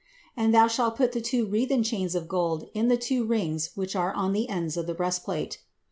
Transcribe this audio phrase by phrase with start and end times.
[0.35, 3.95] And thou shalt put the two wreathen chains of gold in the two rings which
[3.95, 5.59] are on the ends of the breastplate.